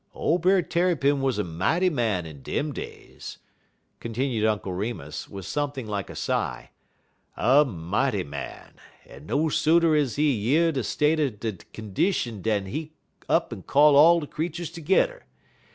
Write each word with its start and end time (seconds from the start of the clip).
Ole 0.15 0.39
Brer 0.39 0.63
Tarrypin 0.63 1.21
wuz 1.21 1.37
a 1.37 1.43
mighty 1.43 1.91
man 1.91 2.25
in 2.25 2.41
dem 2.41 2.73
days," 2.73 3.37
continued 3.99 4.43
Uncle 4.47 4.73
Remus, 4.73 5.29
with 5.29 5.45
something 5.45 5.85
like 5.85 6.09
a 6.09 6.15
sigh, 6.15 6.71
"a 7.37 7.63
mighty 7.63 8.23
man, 8.23 8.73
en 9.05 9.27
no 9.27 9.47
sooner 9.47 9.95
is 9.95 10.15
he 10.15 10.31
year 10.31 10.71
de 10.71 10.83
state 10.83 11.19
er 11.19 11.29
de 11.29 11.53
condition 11.71 12.41
dan 12.41 12.65
he 12.65 12.93
up'n 13.29 13.61
call 13.61 13.95
all 13.95 14.19
de 14.19 14.25
creeturs 14.25 14.71
tergedder. 14.71 15.25